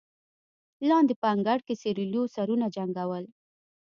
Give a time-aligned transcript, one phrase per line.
[0.89, 3.25] لاندې په انګړ کې سېرليو سرونه جنګول.